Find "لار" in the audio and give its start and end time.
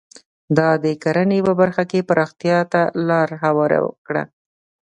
3.07-3.29